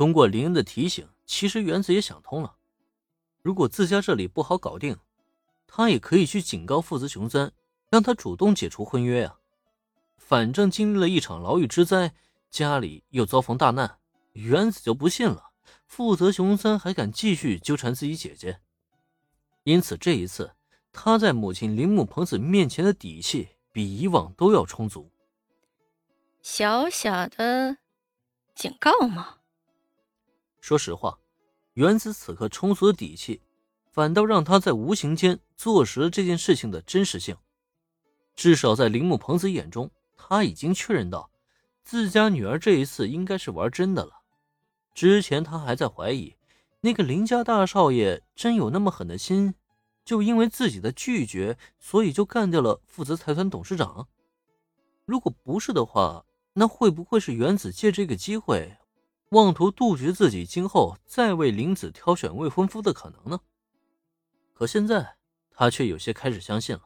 [0.00, 2.56] 通过林恩的提醒，其实原子也想通了，
[3.42, 4.96] 如果自家这里不好搞定，
[5.66, 7.52] 他也可以去警告父子雄三，
[7.90, 9.38] 让他主动解除婚约啊。
[10.16, 12.14] 反正经历了一场牢狱之灾，
[12.48, 13.98] 家里又遭逢大难，
[14.32, 15.50] 原子就不信了，
[15.84, 18.58] 负泽雄三还敢继续纠缠自己姐姐。
[19.64, 20.54] 因此这一次，
[20.92, 25.12] 他在母亲铃木朋子面前的底气比以往都要充足。
[26.40, 27.76] 小小的
[28.54, 29.39] 警告吗？
[30.60, 31.18] 说实话，
[31.74, 33.42] 原子此刻充足的底气，
[33.90, 37.36] 反倒让他在无形间坐实了这件事情的真实性。
[38.36, 39.90] 至少在铃木朋子眼中。
[40.22, 41.30] 他已经确认到，
[41.82, 44.20] 自家女儿这一次应该是玩真的了。
[44.94, 46.36] 之前他还在怀疑，
[46.82, 49.54] 那个林家大少爷真有那么狠的心，
[50.04, 54.06] 就因为自己的拒绝，所以就干掉了负责财团董事长。
[55.06, 58.76] 如果不是的话，那会不会是原子借这个机会，
[59.30, 63.40] 妄图杜绝自己今后再为林子挑选未婚夫的可能呢？
[64.52, 65.16] 可现在
[65.52, 66.82] 他却有些开始相信了。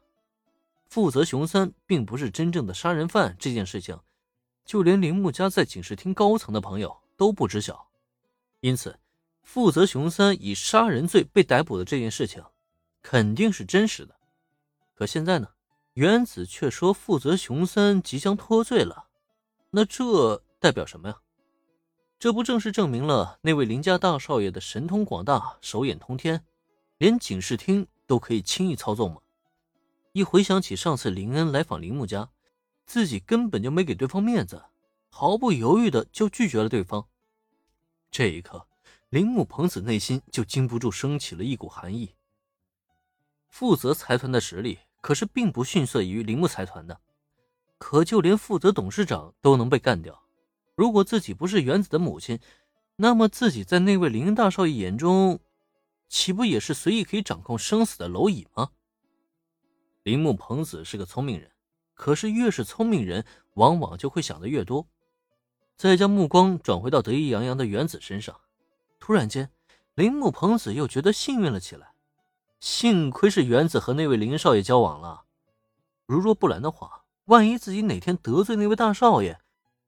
[0.85, 3.99] 负责熊三并不是真正的杀人犯这件事情，
[4.63, 7.89] 就连铃木家在警视厅高层的朋友都不知晓。
[8.61, 8.99] 因此，
[9.43, 12.45] 负责熊三以杀人罪被逮捕的这件事情，
[13.01, 14.15] 肯定是真实的。
[14.95, 15.49] 可现在呢，
[15.95, 19.07] 原子却说负责熊三即将脱罪了，
[19.71, 21.17] 那这代表什么呀？
[22.25, 26.43] 这不正是证明了那位林家大少爷的神通广大、手眼通天，
[26.97, 29.21] 连警视厅都可以轻易操纵吗？
[30.13, 32.31] 一回想起上次林恩来访铃木家，
[32.87, 34.65] 自己根本就没给对方面子，
[35.11, 37.07] 毫不犹豫的就拒绝了对方。
[38.11, 38.67] 这一刻，
[39.11, 42.15] 铃木朋子内心就禁不住升起了一股寒意。
[43.49, 46.99] 负责财团的实力可是并不逊色于铃木财团的，
[47.77, 50.24] 可就连负责董事长都能被干掉，
[50.75, 52.39] 如果自己不是原子的母亲，
[52.97, 55.41] 那么自己在那位林大少爷眼中，
[56.09, 58.71] 岂不也是随意可以掌控生死的蝼蚁吗？
[60.03, 61.51] 铃木朋子是个聪明人，
[61.95, 63.25] 可是越是聪明人，
[63.55, 64.87] 往往就会想的越多。
[65.77, 68.39] 再将目光转回到得意洋洋的原子身上，
[69.01, 69.51] 突然间，
[69.95, 71.95] 铃木朋子又觉得幸运了起来。
[72.61, 75.25] 幸亏是原子和那位林少爷交往了，
[76.07, 79.41] 如若不然的话，万一自己哪天得罪那位大少爷，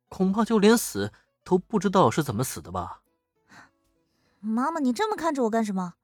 [0.09, 1.13] 恐怕就连死
[1.45, 3.03] 都不知道是怎么死的吧。
[4.41, 5.95] 妈妈，你这么看着我干什么？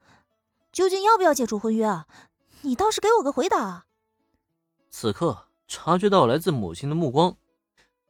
[0.73, 2.07] 究竟要不要解除婚约啊？
[2.63, 3.85] 你倒是给我个回答。
[4.91, 7.37] 此刻察觉到来自母亲的目光，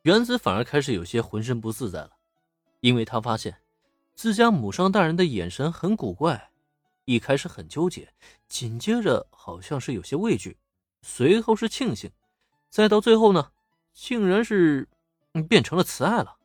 [0.02, 2.10] 原子反而开始有些浑身不自在了，
[2.80, 3.58] 因为他发现
[4.14, 6.50] 自家母上大人的眼神很古怪，
[7.04, 8.12] 一开始很纠结，
[8.48, 10.56] 紧接着好像是有些畏惧，
[11.02, 12.10] 随后是庆幸，
[12.70, 13.50] 再到最后呢，
[13.92, 14.88] 竟然是
[15.32, 16.36] 你变成了慈爱了。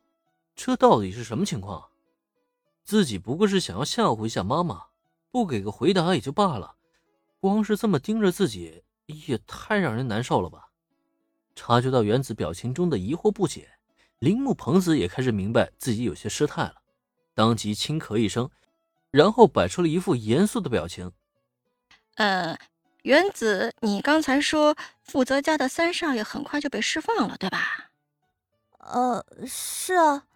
[0.54, 1.88] 这到底是什么情况？
[2.84, 4.86] 自己不过是想要吓唬一下妈妈，
[5.30, 6.76] 不给个回答也就罢了，
[7.38, 8.84] 光是这么盯着自己。
[9.26, 10.68] 也太让人难受了吧！
[11.54, 13.70] 察觉到原子表情中的疑惑不解，
[14.18, 16.74] 铃木朋子也开始明白自己有些失态了，
[17.34, 18.50] 当即轻咳一声，
[19.10, 21.10] 然后摆出了一副严肃的表情。
[22.16, 22.58] 呃，
[23.04, 27.87] 原子，你刚才说负责家的三少爷很快就被释放了，对吧？
[28.90, 30.26] 呃，是啊，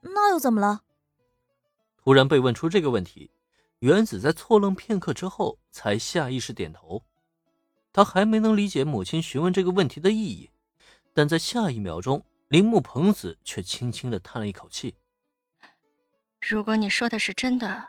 [0.00, 0.82] 那又怎么了？
[1.96, 3.30] 突然被问出这个问题，
[3.80, 7.02] 原子在错愣片刻之后，才下意识点头。
[7.92, 10.50] 他还没能理解母亲询问这个问题的意义，
[11.14, 14.94] 但在下一秒钟，铃木朋子却轻轻的叹了一口气
[16.40, 17.88] ：“如果你说的是真的，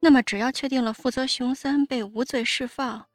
[0.00, 3.08] 那么只要确定了负责熊三被无罪释放，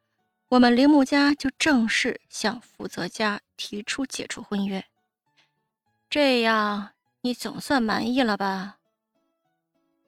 [0.48, 4.84] 我们铃木家就正式向负责家提出解除婚约。
[6.14, 6.90] 这样，
[7.22, 8.78] 你总算满意了吧？”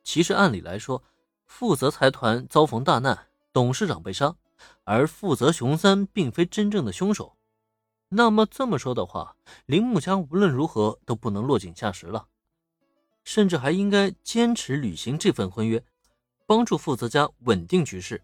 [0.05, 1.03] 其实，按理来说，
[1.47, 4.37] 负责财团遭逢大难，董事长被杀。
[4.84, 7.37] 而负责熊三并非真正的凶手，
[8.11, 9.34] 那么这么说的话，
[9.67, 12.28] 铃木家无论如何都不能落井下石了，
[13.25, 15.85] 甚至还应该坚持履行这份婚约，
[16.47, 18.23] 帮助负责家稳定局势。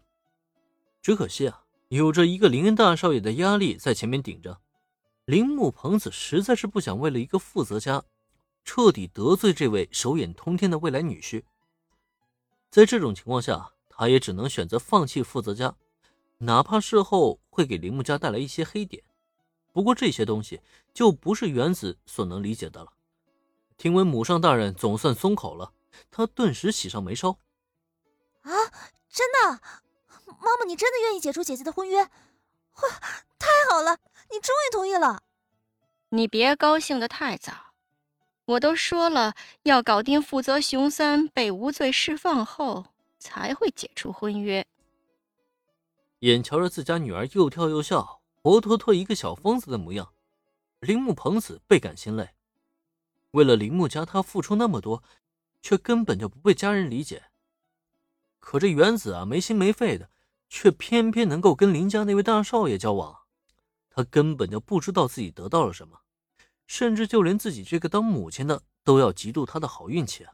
[1.01, 4.61] 只可惜啊，有着一个林恩大少爷的压力在前面顶着，
[5.25, 8.03] 铃木朋子实在是不想为了一个负责家，
[8.65, 11.43] 彻底得罪这位手眼通天的未来女婿。
[12.69, 15.75] 在这种情况下，他也只能选择放弃负责家。
[16.39, 19.01] 哪怕事后会给铃木家带来一些黑点，
[19.71, 20.59] 不过这些东西
[20.93, 22.91] 就不是原子所能理解的了。
[23.77, 25.71] 听闻母上大人总算松口了，
[26.11, 27.37] 他顿时喜上眉梢。
[28.41, 28.51] 啊，
[29.09, 29.61] 真的？
[30.25, 32.01] 妈妈，你真的愿意解除姐姐的婚约？
[32.01, 32.09] 哇，
[33.39, 33.97] 太好了！
[34.33, 35.21] 你终于同意了。
[36.09, 37.53] 你别高兴的太早，
[38.45, 42.87] 我都说了，要搞定负责熊三被无罪释放后，
[43.19, 44.65] 才会解除婚约。
[46.19, 50.11] 眼瞧着自家女儿又跳又笑，活脱脱一个小疯子的模样，
[50.79, 52.31] 铃木朋子倍感心累。
[53.31, 55.03] 为了铃木家，他付出那么多，
[55.61, 57.25] 却根本就不被家人理解。
[58.39, 60.09] 可这原子啊，没心没肺的，
[60.49, 63.22] 却偏偏能够跟林家那位大少爷交往，
[63.93, 66.01] 他根本就不知道自己得到了什么。
[66.67, 70.33] 甚至就连自己这个当母亲的都要嫉妒他的好运气啊！